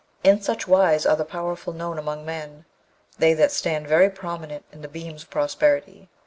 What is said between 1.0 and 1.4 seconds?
are the